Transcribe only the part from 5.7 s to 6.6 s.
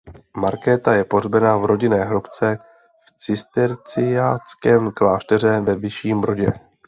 Vyšším Brodě.